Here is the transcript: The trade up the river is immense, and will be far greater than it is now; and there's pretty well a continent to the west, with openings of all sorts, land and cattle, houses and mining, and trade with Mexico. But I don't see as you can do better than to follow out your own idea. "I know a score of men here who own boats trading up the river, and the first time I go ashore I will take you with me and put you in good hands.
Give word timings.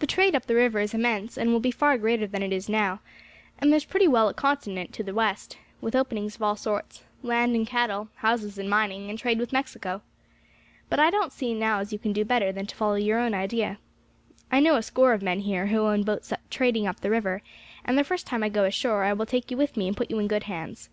The 0.00 0.06
trade 0.06 0.34
up 0.34 0.44
the 0.44 0.54
river 0.54 0.78
is 0.78 0.92
immense, 0.92 1.38
and 1.38 1.50
will 1.50 1.58
be 1.58 1.70
far 1.70 1.96
greater 1.96 2.26
than 2.26 2.42
it 2.42 2.52
is 2.52 2.68
now; 2.68 3.00
and 3.58 3.72
there's 3.72 3.86
pretty 3.86 4.06
well 4.06 4.28
a 4.28 4.34
continent 4.34 4.92
to 4.92 5.02
the 5.02 5.14
west, 5.14 5.56
with 5.80 5.96
openings 5.96 6.34
of 6.36 6.42
all 6.42 6.54
sorts, 6.54 7.02
land 7.22 7.56
and 7.56 7.66
cattle, 7.66 8.08
houses 8.16 8.58
and 8.58 8.68
mining, 8.68 9.08
and 9.08 9.18
trade 9.18 9.38
with 9.38 9.50
Mexico. 9.50 10.02
But 10.90 11.00
I 11.00 11.08
don't 11.08 11.32
see 11.32 11.58
as 11.62 11.94
you 11.94 11.98
can 11.98 12.12
do 12.12 12.26
better 12.26 12.52
than 12.52 12.66
to 12.66 12.76
follow 12.76 12.92
out 12.96 13.04
your 13.04 13.20
own 13.20 13.32
idea. 13.32 13.78
"I 14.50 14.60
know 14.60 14.76
a 14.76 14.82
score 14.82 15.14
of 15.14 15.22
men 15.22 15.40
here 15.40 15.68
who 15.68 15.78
own 15.78 16.02
boats 16.02 16.30
trading 16.50 16.86
up 16.86 17.00
the 17.00 17.08
river, 17.08 17.40
and 17.86 17.96
the 17.96 18.04
first 18.04 18.26
time 18.26 18.42
I 18.42 18.50
go 18.50 18.64
ashore 18.64 19.02
I 19.04 19.14
will 19.14 19.24
take 19.24 19.50
you 19.50 19.56
with 19.56 19.78
me 19.78 19.88
and 19.88 19.96
put 19.96 20.10
you 20.10 20.18
in 20.18 20.28
good 20.28 20.42
hands. 20.42 20.90